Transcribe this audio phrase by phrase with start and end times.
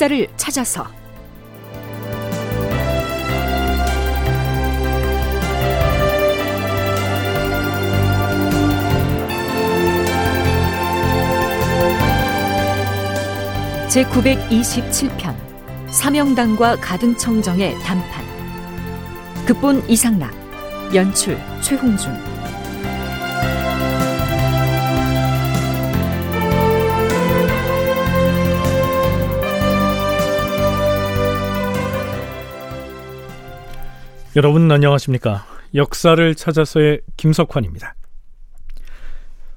[0.00, 0.86] 역사를 찾아서.
[13.90, 15.36] 제 927편
[15.90, 18.24] 사명당과 가등청정의 단판.
[19.44, 20.32] 극본 이상락
[20.94, 22.29] 연출 최홍준
[34.36, 35.44] 여러분 안녕하십니까
[35.74, 37.94] 역사를 찾아서의 김석환입니다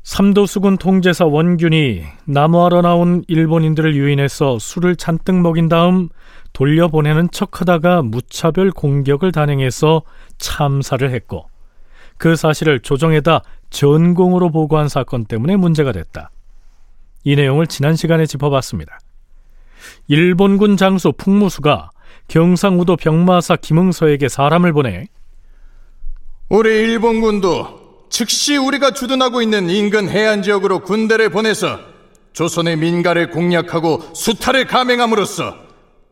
[0.01, 6.09] 삼도수군 통제사 원균이 나무하러 나온 일본인들을 유인해서 술을 잔뜩 먹인 다음
[6.53, 10.01] 돌려보내는 척하다가 무차별 공격을 단행해서
[10.39, 11.47] 참사를 했고
[12.17, 16.31] 그 사실을 조정에다 전공으로 보고한 사건 때문에 문제가 됐다.
[17.23, 18.97] 이 내용을 지난 시간에 짚어봤습니다.
[20.07, 21.91] 일본군 장수 풍무수가
[22.27, 25.07] 경상우도 병마사 김응서에게 사람을 보내
[26.49, 31.79] 우리 일본군도 즉시 우리가 주둔하고 있는 인근 해안 지역으로 군대를 보내서
[32.33, 35.55] 조선의 민가를 공략하고 수탈을 감행함으로써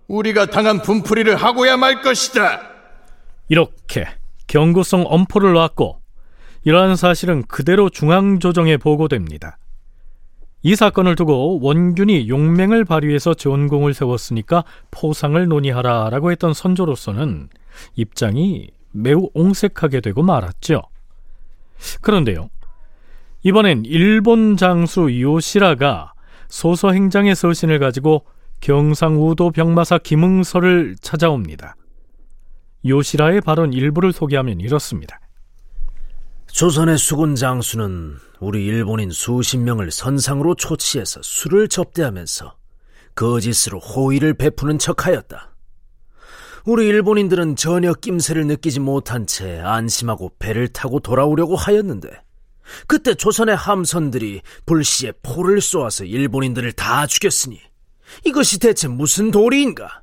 [0.07, 2.61] 우리가 당한 분풀이를 하고야 말 것이다.
[3.49, 4.07] 이렇게
[4.47, 5.99] 경고성 엄포를 놨고
[6.63, 9.57] 이러한 사실은 그대로 중앙조정에 보고됩니다.
[10.63, 17.49] 이 사건을 두고 원균이 용맹을 발휘해서 전공을 세웠으니까 포상을 논의하라라고 했던 선조로서는
[17.95, 20.83] 입장이 매우 옹색하게 되고 말았죠.
[22.01, 22.49] 그런데요.
[23.43, 26.13] 이번엔 일본 장수 요시라가
[26.47, 28.25] 소서 행장의 서신을 가지고
[28.59, 31.75] 경상우도 병마사 김응서를 찾아옵니다.
[32.85, 35.19] 요시라의 발언 일부를 소개하면 이렇습니다.
[36.47, 42.55] 조선의 수군 장수는 우리 일본인 수십 명을 선상으로 초치해서 술을 접대하면서
[43.13, 45.55] 거짓으로 호의를 베푸는 척하였다.
[46.65, 52.09] 우리 일본인들은 전혀 낌새를 느끼지 못한 채 안심하고 배를 타고 돌아오려고 하였는데
[52.87, 57.61] 그때 조선의 함선들이 불시에 포를 쏘아서 일본인들을 다 죽였으니
[58.25, 60.00] 이것이 대체 무슨 도리인가?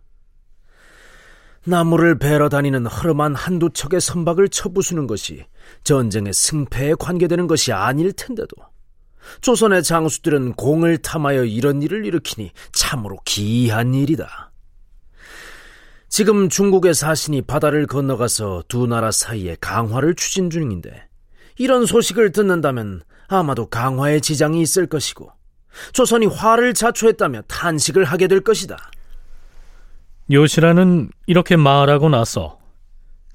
[1.64, 5.44] 나무를 베러 다니는 허름한 한두 척의 선박을 쳐부수는 것이
[5.84, 8.50] 전쟁의 승패에 관계되는 것이 아닐 텐데도
[9.40, 14.52] 조선의 장수들은 공을 탐하여 이런 일을 일으키니 참으로 기이한 일이다.
[16.08, 21.08] 지금 중국의 사신이 바다를 건너가서 두 나라 사이에 강화를 추진 중인데
[21.58, 25.30] 이런 소식을 듣는다면 아마도 강화에 지장이 있을 것이고
[25.92, 28.78] 조선이 화를 자초했다며 탄식을 하게 될 것이다.
[30.30, 32.58] 요시라는 이렇게 말하고 나서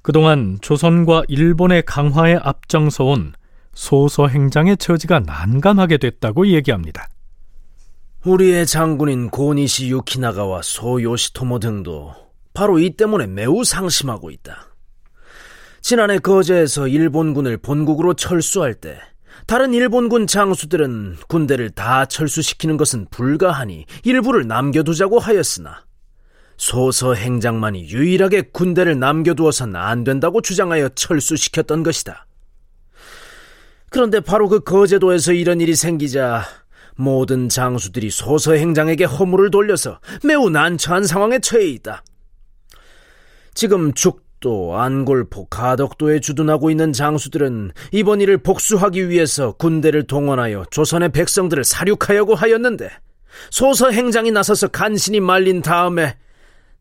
[0.01, 3.33] 그동안 조선과 일본의 강화에 앞장서온
[3.73, 7.07] 소서 행장의 처지가 난감하게 됐다고 얘기합니다.
[8.25, 12.13] 우리의 장군인 고니시 유키나가와 소요시토모 등도
[12.53, 14.67] 바로 이 때문에 매우 상심하고 있다.
[15.81, 18.99] 지난해 거제에서 일본군을 본국으로 철수할 때
[19.47, 25.83] 다른 일본군 장수들은 군대를 다 철수시키는 것은 불가하니 일부를 남겨두자고 하였으나
[26.57, 32.25] 소서 행장만이 유일하게 군대를 남겨두어선 안 된다고 주장하여 철수시켰던 것이다.
[33.89, 36.43] 그런데 바로 그 거제도에서 이런 일이 생기자
[36.95, 42.03] 모든 장수들이 소서 행장에게 허물을 돌려서 매우 난처한 상황에 처해 있다.
[43.53, 51.63] 지금 죽도, 안골포, 가덕도에 주둔하고 있는 장수들은 이번 일을 복수하기 위해서 군대를 동원하여 조선의 백성들을
[51.63, 52.89] 사륙하려고 하였는데
[53.51, 56.17] 소서 행장이 나서서 간신히 말린 다음에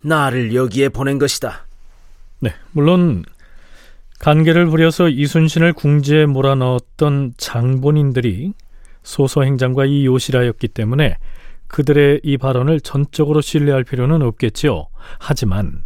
[0.02, 1.66] 나를 여기에 보낸 것이다.
[2.40, 3.24] 네, 물론
[4.18, 8.52] 간계를 부려서 이순신을 궁지에 몰아넣었던 장본인들이
[9.02, 11.16] 소서 행장과 이 요시라였기 때문에
[11.66, 14.88] 그들의 이 발언을 전적으로 신뢰할 필요는 없겠지요.
[15.18, 15.84] 하지만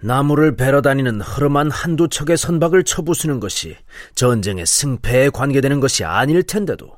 [0.00, 3.76] 나무를 베러 다니는 허름한 한두 척의 선박을 쳐부수는 것이
[4.14, 6.90] 전쟁의 승패에 관계되는 것이 아닐 텐데도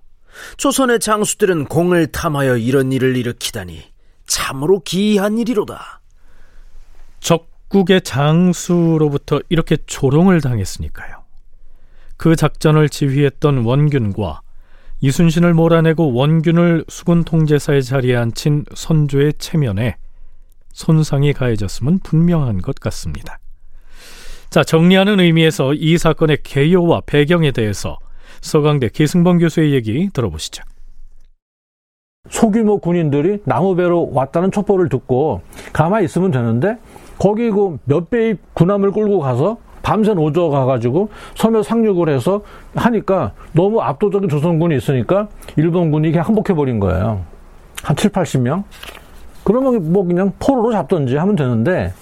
[0.56, 3.82] 조선의 장수들은 공을 탐하여 이런 일을 일으키다니
[4.26, 6.00] 참으로 기이한 일이로다.
[7.24, 11.24] 적국의 장수로부터 이렇게 조롱을 당했으니까요.
[12.18, 14.42] 그 작전을 지휘했던 원균과
[15.00, 19.96] 이순신을 몰아내고 원균을 수군 통제사의 자리에 앉힌 선조의 체면에
[20.72, 23.38] 손상이 가해졌음은 분명한 것 같습니다.
[24.50, 27.98] 자, 정리하는 의미에서 이 사건의 개요와 배경에 대해서
[28.42, 30.62] 서강대 기승범 교수의 얘기 들어보시죠.
[32.34, 35.42] 소규모 군인들이 나무배로 왔다는 첩보를 듣고
[35.72, 36.78] 가만히 있으면 되는데
[37.18, 42.40] 거기 그 몇 배의 군함을 끌고 가서 밤새 노조 가가지고 섬에 상륙을 해서
[42.74, 47.20] 하니까 너무 압도적인 조선군이 있으니까 일본군이 이게 항복해버린 거예요.
[47.82, 48.64] 한 7, 80명?
[49.44, 51.92] 그러면 뭐 그냥 포로로 잡던지 하면 되는데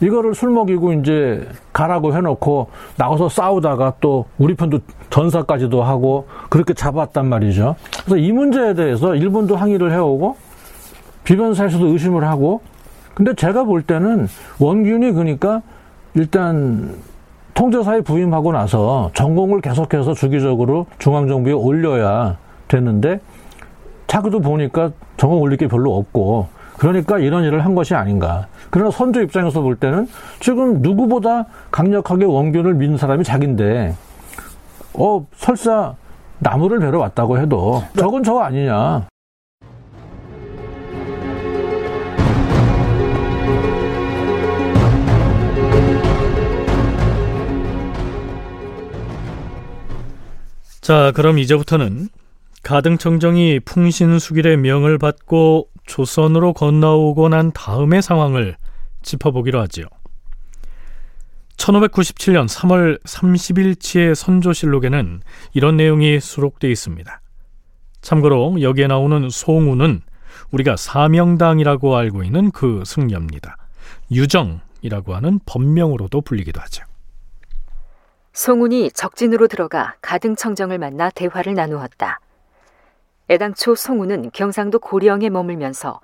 [0.00, 4.80] 이거를 술 먹이고 이제 가라고 해놓고 나가서 싸우다가 또 우리 편도
[5.10, 7.76] 전사까지도 하고 그렇게 잡았단 말이죠.
[8.04, 10.36] 그래서 이 문제에 대해서 일본도 항의를 해오고
[11.24, 12.62] 비변사에서도 의심을 하고
[13.14, 15.62] 근데 제가 볼 때는 원균이 그러니까
[16.14, 16.94] 일단
[17.54, 22.38] 통제사에 부임하고 나서 전공을 계속해서 주기적으로 중앙정부에 올려야
[22.68, 23.20] 되는데
[24.06, 26.48] 자기도 보니까 전공 올릴 게 별로 없고
[26.80, 28.46] 그러니까 이런 일을 한 것이 아닌가.
[28.70, 30.08] 그러나 선조 입장에서 볼 때는
[30.40, 33.94] 지금 누구보다 강력하게 원균을 믿는 사람이 자기인데,
[34.94, 35.94] 어, 설사
[36.38, 39.08] 나무를 베러 왔다고 해도 저건 저거 아니냐.
[50.80, 52.08] 자, 그럼 이제부터는
[52.62, 58.56] 가등청정이 풍신수길의 명을 받고 조선으로 건너오고 난 다음의 상황을
[59.02, 59.86] 짚어보기로 하지요.
[61.56, 65.20] 1597년 3월 30일치의 선조실록에는
[65.52, 67.20] 이런 내용이 수록되어 있습니다.
[68.00, 70.00] 참고로 여기에 나오는 송우는
[70.52, 73.56] 우리가 사명당이라고 알고 있는 그 승려입니다.
[74.10, 76.84] 유정이라고 하는 법명으로도 불리기도 하죠.
[78.32, 82.20] 송운이 적진으로 들어가 가등청정을 만나 대화를 나누었다.
[83.30, 86.00] 애당초 송우는 경상도 고령에 머물면서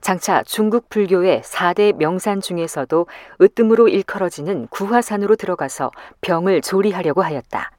[0.00, 3.08] 장차 중국 불교의 4대 명산 중에서도
[3.42, 5.90] 으뜸으로 일컬어지는 구화산으로 들어가서
[6.20, 7.72] 병을 조리하려고 하였다.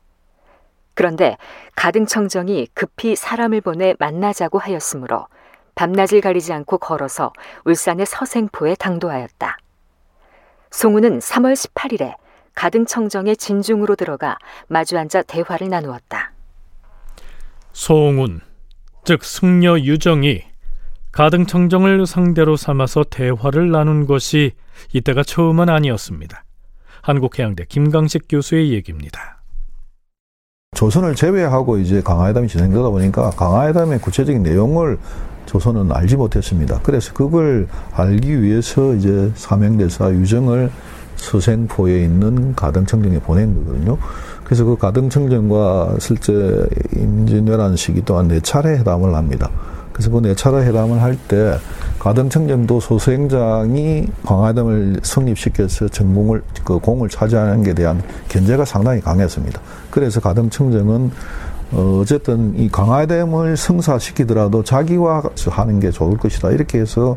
[0.95, 1.37] 그런데
[1.77, 5.27] 가등청정이 급히 사람을 보내 만나자고 하였으므로
[5.75, 7.31] 밤낮을 가리지 않고 걸어서
[7.63, 9.57] 울산의 서생포에 당도하였다.
[10.71, 12.15] 송우는 3월 18일에
[12.53, 14.37] 가등청정의 진중으로 들어가
[14.67, 16.33] 마주 앉아 대화를 나누었다.
[17.71, 18.41] 송운,
[19.09, 20.43] 즉 승려 유정이
[21.11, 24.51] 가등청정을 상대로 삼아서 대화를 나눈 것이
[24.93, 26.43] 이때가 처음은 아니었습니다.
[27.01, 29.41] 한국해양대 김강식 교수의 얘기입니다.
[30.75, 34.99] 조선을 제외하고 이제 강화회담이 진행되다 보니까 강화회담의 구체적인 내용을
[35.47, 36.79] 조선은 알지 못했습니다.
[36.83, 40.69] 그래서 그걸 알기 위해서 이제 사명대사 유정을
[41.15, 43.97] 서생포에 있는 가등청정에 보낸 거거든요.
[44.49, 49.47] 그래서 그 가등청정과 실제 임진왜란 시기 또한 네 차례 회담을 합니다.
[49.93, 51.55] 그래서 그 네 차례 회담을 할 때
[51.99, 59.61] 가등청정도 소수행장이 광화담을 성립시켜서 전공을 그 공을 차지하는 게 대한 견제가 상당히 강했습니다.
[59.91, 61.11] 그래서 가등청정은
[61.71, 66.49] 어, 어쨌든 이 강화댐을 성사시키더라도 자기와 하는 게 좋을 것이다.
[66.49, 67.15] 이렇게 해서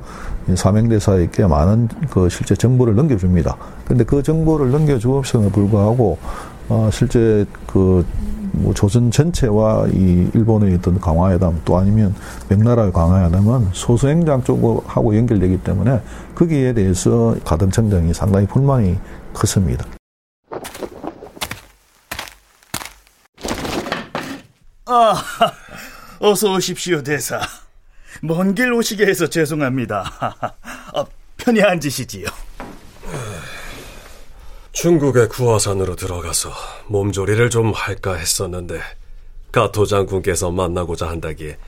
[0.55, 3.57] 사명대사에게 많은 그 실제 정보를 넘겨줍니다.
[3.87, 6.19] 근데 그 정보를 넘겨주었음에 불구하고,
[6.69, 8.07] 어, 실제 그,
[8.53, 12.15] 뭐 조선 전체와 이 일본의 어떤 강화회담 또 아니면
[12.49, 16.01] 명나라의 강화회담은 소수행장 쪽하고 연결되기 때문에
[16.35, 18.99] 거기에 대해서 가등청장이 상당히 불만이
[19.33, 19.87] 컸습니다.
[24.87, 25.15] 아,
[26.21, 27.41] 어서 오십시오, 대사.
[28.23, 30.05] 먼 길 오시게 해서 죄송합니다.
[30.95, 31.05] 아,
[31.37, 32.27] 편히 앉으시지요.
[34.73, 36.51] 중국의 구화산으로 들어가서
[36.89, 38.81] 몸조리를 좀 할까 했었는데
[39.53, 41.59] 가토 장군께서 만나고자 한다기에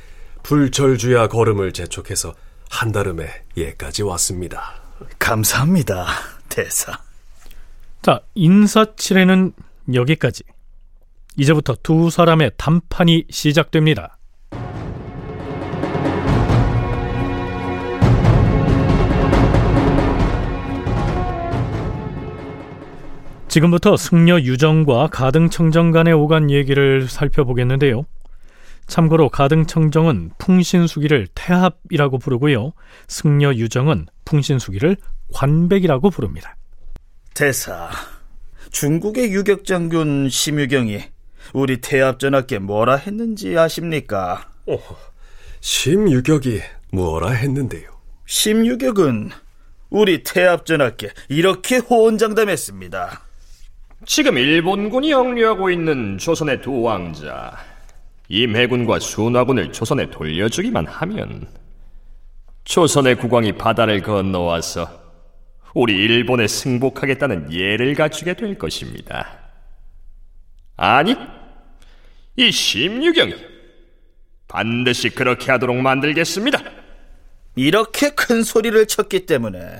[0.42, 2.34] 불철주야 걸음을 재촉해서
[2.70, 4.75] 한달음에 예까지 왔습니다.
[5.18, 6.06] 감사합니다,
[6.49, 6.99] 대사.
[8.02, 9.52] 자, 인사치레는
[9.92, 10.44] 여기까지.
[11.37, 14.18] 이제부터 두 사람의 담판이 시작됩니다.
[23.54, 28.04] 지금부터 승려 유정과 가등청정 간의 오간 얘기를 살펴보겠는데요.
[28.88, 32.73] 참고로 가등청정은 풍신수기를 태합이라고 부르고요.
[33.06, 34.96] 승려 유정은 풍신수기를
[35.32, 36.56] 관백이라고 부릅니다.
[37.32, 37.90] 대사,
[38.73, 41.04] 중국의 유격장군 심유경이
[41.52, 44.49] 우리 태합전하께 뭐라 했는지 아십니까?
[44.66, 44.80] 어,
[45.61, 47.88] 심유격이 뭐라 했는데요?
[48.26, 49.30] 심유격은
[49.90, 53.20] 우리 태합전하께 이렇게 호언장담했습니다.
[54.06, 57.56] 지금 일본군이 영류하고 있는 조선의 두 왕자
[58.28, 61.46] 임해군과 순화군을 조선에 돌려주기만 하면
[62.64, 64.88] 조선의 국왕이 바다를 건너와서
[65.75, 69.38] 우리 일본에 승복하겠다는 예를 갖추게 될 것입니다.
[70.76, 71.16] 아니,
[72.37, 73.34] 이 심유경이
[74.49, 76.62] 반드시 그렇게 하도록 만들겠습니다.
[77.56, 79.78] 이렇게 큰 소리를 쳤기 때문에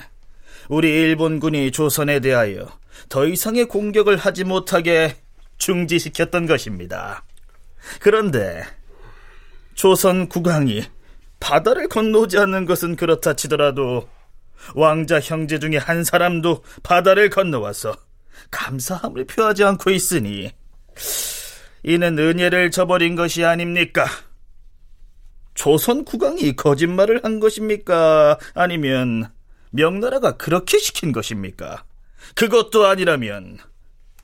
[0.69, 2.69] 우리 일본군이 조선에 대하여
[3.09, 5.17] 더 이상의 공격을 하지 못하게
[5.59, 7.25] 중지시켰던 것입니다.
[8.01, 8.65] 그런데
[9.75, 10.85] 조선 국왕이
[11.41, 14.09] 바다를 건너오지 않는 것은 그렇다 치더라도
[14.75, 17.95] 왕자 형제 중에 한 사람도 바다를 건너와서
[18.51, 20.51] 감사함을 표하지 않고 있으니
[21.83, 24.07] 이는 은혜를 저버린 것이 아닙니까?
[25.55, 28.39] 조선 국왕이 거짓말을 한 것입니까?
[28.55, 29.31] 아니면
[29.71, 31.85] 명나라가 그렇게 시킨 것입니까?
[32.35, 33.59] 그것도 아니라면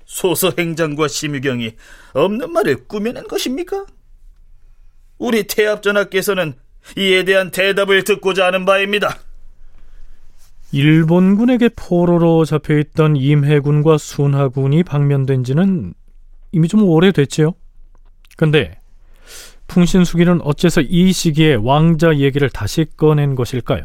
[0.04, 1.73] 소서 행장과 심유경이
[2.14, 3.87] 없는 말을 꾸며낸 것입니까?
[5.19, 6.54] 우리 태압전하께서는
[6.97, 9.19] 이에 대한 대답을 듣고자 하는 바입니다.
[10.73, 15.95] 일본군에게 포로로 잡혀있던 임해군과 순하군이 방면된 지는
[16.52, 17.54] 이미 좀 오래됐지요.
[18.37, 18.78] 근데
[19.66, 23.83] 풍신수기는 어째서 이 시기에 왕자 얘기를 다시 꺼낸 것일까요?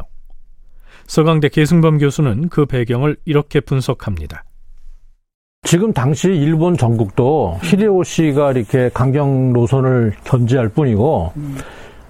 [1.07, 4.43] 서강대 계승범 교수는 그 배경을 이렇게 분석합니다.
[5.63, 11.31] 지금 당시 일본 전국도 히데요시가 이렇게 강경 노선을 견지할 뿐이고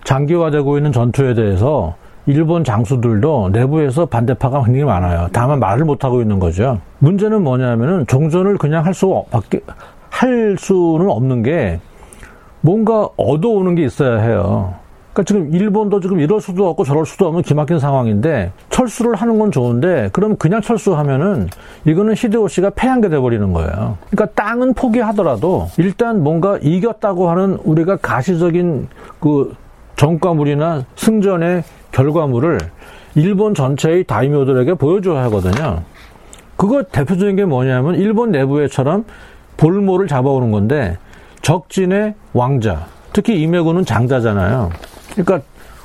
[0.03, 5.27] 장기화되고 있는 전투에 대해서 일본 장수들도 내부에서 반대파가 굉장히 많아요.
[5.31, 6.79] 다만 말을 못하고 있는 거죠.
[6.99, 9.61] 문제는 뭐냐면은 종전을 그냥 할 수, 밖에,
[10.09, 11.79] 할 수는 없는 게
[12.61, 14.73] 뭔가 얻어오는 게 있어야 해요.
[15.15, 19.49] 그러니까 지금 일본도 지금 이럴 수도 없고 저럴 수도 없는 기막힌 상황인데 철수를 하는 건
[19.49, 21.47] 좋은데 그럼 그냥 철수하면은
[21.85, 23.97] 이거는 히데요시가 패한 게 돼버리는 거예요.
[24.11, 28.89] 그러니까 땅은 포기하더라도 일단 뭔가 이겼다고 하는 우리가 가시적인
[29.21, 29.55] 그
[29.95, 32.59] 정과물이나 승전의 결과물을
[33.15, 35.83] 일본 전체의 다이묘들에게 보여줘야 하거든요.
[36.57, 39.05] 그거 대표적인 게 뭐냐면 일본 내부에처럼
[39.55, 40.97] 볼모를 잡아오는 건데
[41.41, 44.71] 적진의 왕자, 특히 임해군은 장자잖아요.
[45.15, 45.41] 그러니까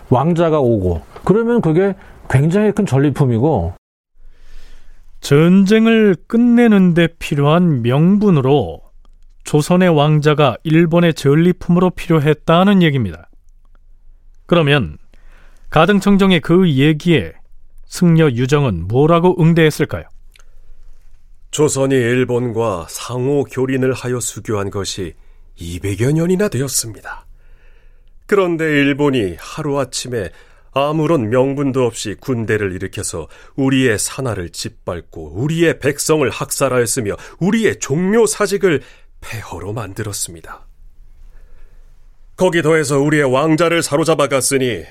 [0.09, 1.95] 왕자가 오고 그러면 그게
[2.29, 3.75] 굉장히 큰 전리품이고
[5.21, 8.81] 전쟁을 끝내는데 필요한 명분으로
[9.45, 13.29] 조선의 왕자가 일본의 전리품으로 필요했다는 얘기입니다.
[14.47, 14.99] 그러면
[15.71, 17.33] 가등청정의 그 얘기에
[17.87, 20.05] 승려 유정은 뭐라고 응대했을까요?
[21.51, 25.15] 조선이 일본과 상호 교린을 하여 수교한 것이
[25.59, 27.27] 200여 년이나 되었습니다.
[28.31, 30.31] 그런데 일본이 하루아침에
[30.71, 38.83] 아무런 명분도 없이 군대를 일으켜서 우리의 산하를 짓밟고 우리의 백성을 학살하였으며 우리의 종묘 사직을
[39.21, 40.65] 폐허로 만들었습니다.
[42.37, 44.85] 거기 더해서 우리의 왕자를 사로잡아 갔으니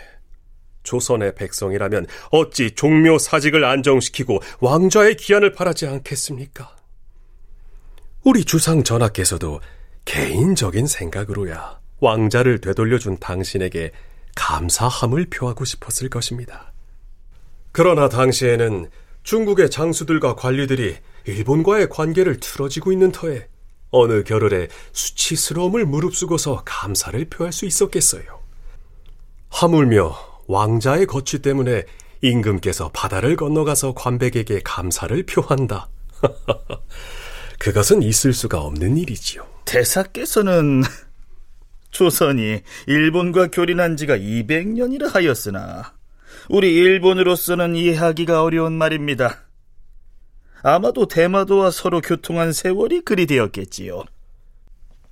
[0.84, 6.75] 조선의 백성이라면 어찌 종묘 사직을 안정시키고 왕좌의 기한을 바라지 않겠습니까?
[8.25, 9.62] 우리 주상 전하께서도
[10.03, 13.91] 개인적인 생각으로야 왕자를 되돌려준 당신에게
[14.36, 16.72] 감사함을 표하고 싶었을 것입니다.
[17.72, 18.89] 그러나 당시에는
[19.24, 23.48] 중국의 장수들과 관리들이 일본과의 관계를 틀어지고 있는 터에
[23.91, 28.39] 어느 겨를에 수치스러움을 무릅쓰고서 감사를 표할 수 있었겠어요.
[29.50, 30.15] 하물며
[30.48, 31.84] 왕자의 거취 때문에
[32.22, 35.89] 임금께서 바다를 건너가서 관백에게 감사를 표한다.
[37.60, 39.46] 그것은 있을 수가 없는 일이지요.
[39.65, 40.84] 대사께서는
[41.91, 45.93] 조선이 일본과 교린한 지가 200년이라 하였으나
[46.50, 49.46] 우리 일본으로서는 이해하기가 어려운 말입니다.
[50.62, 54.03] 아마도 대마도와 서로 교통한 세월이 그리 되었겠지요.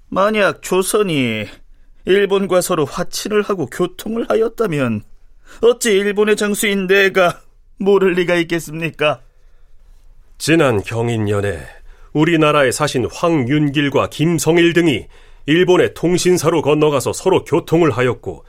[0.09, 1.45] 만약 조선이
[2.05, 5.03] 일본과 서로 화친을 하고 교통을 하였다면
[5.61, 7.41] 어찌 일본의 장수인 내가
[7.77, 9.21] 모를 리가 있겠습니까?
[10.37, 11.59] 지난 경인년에
[12.13, 15.07] 우리나라에 사신 황윤길과 김성일 등이
[15.47, 18.45] 일본의 통신사로 건너가서 서로 교통을 하였고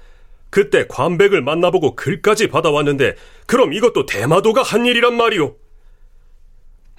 [0.50, 3.14] 그때 관백을 만나보고 글까지 받아왔는데
[3.46, 5.56] 그럼 이것도 대마도가 한 일이란 말이오.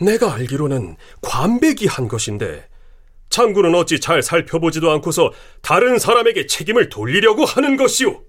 [0.01, 2.67] 내가 알기로는 관백이 한 것인데
[3.29, 8.23] 장군은 어찌 잘 살펴보지도 않고서 다른 사람에게 책임을 돌리려고 하는 것이오.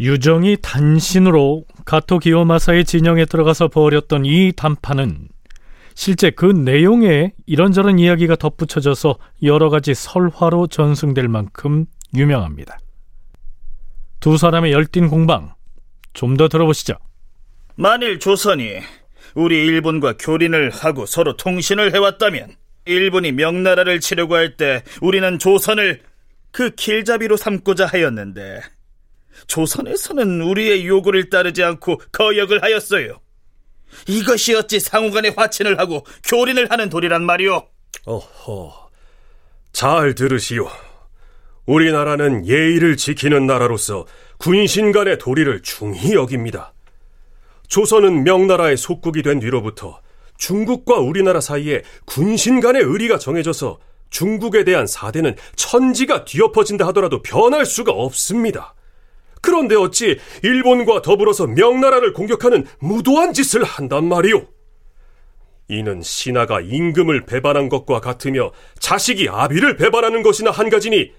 [0.00, 5.28] 유정이 단신으로 가토 기요마사의 진영에 들어가서 벌였던 이 담판은
[5.94, 12.78] 실제 그 내용에 이런저런 이야기가 덧붙여져서 여러 가지 설화로 전승될 만큼 유명합니다.
[14.20, 15.54] 두 사람의 열띤 공방
[16.12, 16.94] 좀 더 들어보시죠.
[17.76, 18.78] 만일 조선이
[19.34, 22.54] 우리 일본과 교린을 하고 서로 통신을 해왔다면
[22.86, 26.02] 일본이 명나라를 치려고 할 때 우리는 조선을
[26.52, 28.60] 그 길잡이로 삼고자 하였는데
[29.48, 33.18] 조선에서는 우리의 요구를 따르지 않고 거역을 하였어요.
[34.06, 37.62] 이것이 어찌 상호간에 화친을 하고 교린을 하는 도리란 말이오?
[38.06, 38.90] 어허,
[39.72, 40.68] 잘 들으시오.
[41.66, 44.06] 우리나라는 예의를 지키는 나라로서
[44.38, 46.72] 군신 간의 도리를 중히 여깁니다.
[47.68, 50.00] 조선은 명나라의 속국이 된 뒤로부터
[50.36, 53.78] 중국과 우리나라 사이에 군신 간의 의리가 정해져서
[54.10, 58.74] 중국에 대한 사대는 천지가 뒤엎어진다 하더라도 변할 수가 없습니다.
[59.54, 64.44] 그런데 어찌 일본과 더불어서 명나라를 공격하는 무도한 짓을 한단 말이오?
[65.68, 71.12] 이는 신하가 임금을 배반한 것과 같으며 자식이 아비를 배반하는 것이나 한 가지니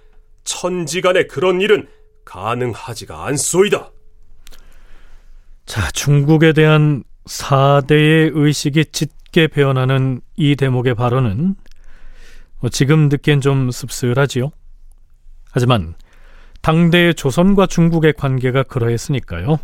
[0.44, 1.88] 천지간에 그런 일은
[2.26, 3.92] 가능하지가 않소이다.
[5.66, 11.56] 자, 중국에 대한 사대의 의식이 짙게 배어나는 이 대목의 발언은
[12.60, 14.52] 뭐 지금 듣기엔 좀 씁쓸하지요.
[15.52, 15.96] 하지만
[16.66, 19.60] 당대의 조선과 중국의 관계가 그러했으니까요.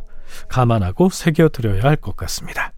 [0.49, 2.73] 감안하고 새겨드려야 할 것 같습니다.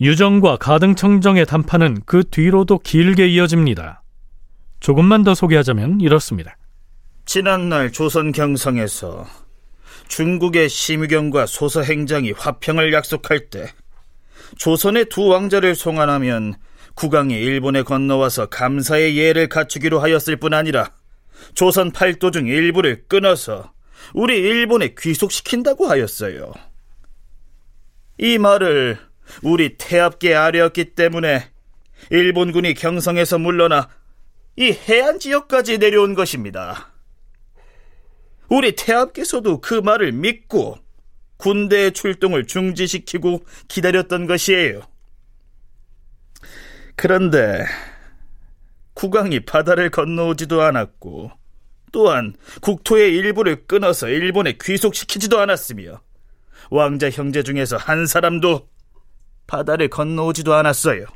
[0.00, 4.02] 유정과 가등청정의 담판은 그 뒤로도 길게 이어집니다.
[4.80, 6.56] 조금만 더 소개하자면 이렇습니다.
[7.26, 9.26] 지난날 조선 경성에서
[10.10, 13.72] 중국의 심의경과 소서행장이 화평을 약속할 때
[14.58, 16.56] 조선의 두 왕자를 송환하면
[16.96, 20.92] 국왕이 일본에 건너와서 감사의 예를 갖추기로 하였을 뿐 아니라
[21.54, 23.72] 조선 팔도 중 일부를 끊어서
[24.12, 26.52] 우리 일본에 귀속시킨다고 하였어요.
[28.18, 28.98] 이 말을
[29.42, 31.50] 우리 태압계 아래였기 때문에
[32.10, 33.88] 일본군이 경성에서 물러나
[34.56, 36.90] 이 해안 지역까지 내려온 것입니다.
[38.50, 40.76] 우리 태압께서도 그 말을 믿고
[41.38, 44.82] 군대의 출동을 중지시키고 기다렸던 것이에요.
[46.96, 47.64] 그런데
[48.94, 51.30] 국왕이 바다를 건너오지도 않았고
[51.92, 56.00] 또한 국토의 일부를 끊어서 일본에 귀속시키지도 않았으며
[56.70, 58.68] 왕자 형제 중에서 한 사람도
[59.46, 61.06] 바다를 건너오지도 않았어요.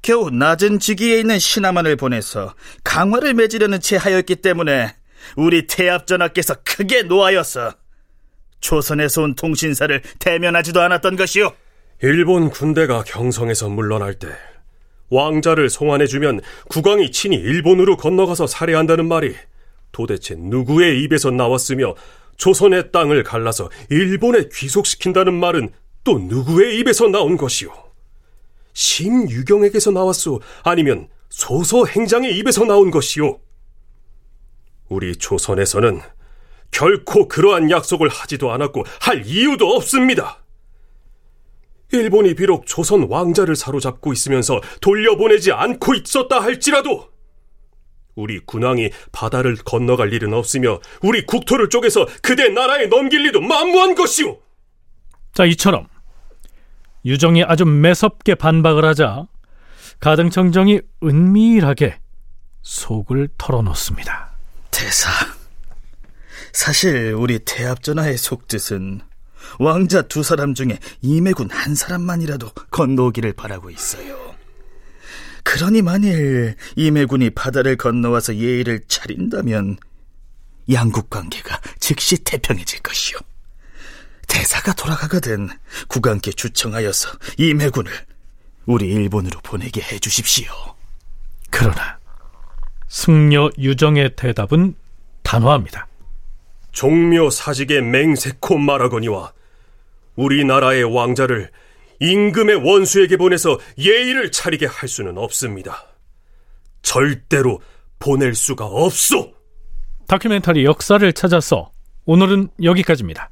[0.00, 2.54] 겨우 낮은 지기에 있는 신하만을 보내서
[2.84, 4.94] 강화를 맺으려는 채 하였기 때문에
[5.36, 7.72] 우리 태압전하께서 크게 노하여서
[8.60, 11.52] 조선에서 온 통신사를 대면하지도 않았던 것이요.
[12.02, 14.28] 일본 군대가 경성에서 물러날 때
[15.10, 19.34] 왕자를 송환해주면 국왕이 친히 일본으로 건너가서 살해한다는 말이
[19.92, 21.94] 도대체 누구의 입에서 나왔으며
[22.36, 25.70] 조선의 땅을 갈라서 일본에 귀속시킨다는 말은
[26.02, 27.72] 또 누구의 입에서 나온 것이오?
[28.72, 30.40] 심유경에게서 나왔소?
[30.64, 33.38] 아니면 소서 행장의 입에서 나온 것이오?
[34.88, 36.00] 우리 조선에서는
[36.70, 40.44] 결코 그러한 약속을 하지도 않았고 할 이유도 없습니다.
[41.92, 47.08] 일본이 비록 조선 왕자를 사로잡고 있으면서 돌려보내지 않고 있었다 할지라도
[48.16, 54.38] 우리 군왕이 바다를 건너갈 일은 없으며 우리 국토를 쪼개서 그대 나라에 넘길 리도 만무한 것이오.
[55.32, 55.88] 자, 이처럼
[57.04, 59.26] 유정이 아주 매섭게 반박을 하자
[60.00, 61.98] 가등청정이 은밀하게
[62.62, 64.33] 속을 털어놓습니다.
[64.76, 65.08] 대사,
[66.52, 69.00] 사실 우리 대합전하의 속뜻은
[69.60, 74.34] 왕자 두 사람 중에 이매군 한 사람만이라도 건너오기를 바라고 있어요.
[75.44, 79.78] 그러니 만일 이매군이 바다를 건너와서 예의를 차린다면
[80.72, 83.18] 양국 관계가 즉시 태평해질 것이요.
[84.26, 85.50] 대사가 돌아가거든
[85.86, 87.92] 국왕께 주청하여서 이매군을
[88.66, 90.52] 우리 일본으로 보내게 해주십시오.
[91.50, 91.98] 그러나
[92.94, 94.76] 승려 유정의 대답은
[95.24, 95.88] 단호합니다.
[96.70, 99.32] 종묘 사직의 맹세코 말하거니와
[100.14, 101.50] 우리나라의 왕자를
[101.98, 105.86] 임금의 원수에게 보내서 예의를 차리게 할 수는 없습니다.
[106.82, 107.60] 절대로
[107.98, 109.34] 보낼 수가 없소.
[110.06, 111.72] 다큐멘터리 역사를 찾아서
[112.04, 113.28] 오늘은 여기까지입니다.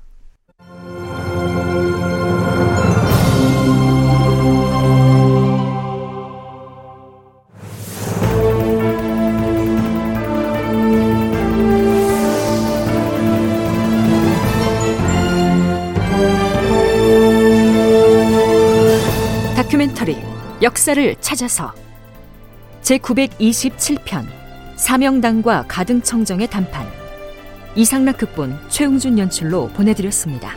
[20.62, 21.74] 역사를 찾아서
[22.82, 24.24] 제927편
[24.76, 26.86] 사명당과 가등청정의 단판
[27.74, 30.54] 이상락 극본 최웅준 연출로 보내드렸습니다.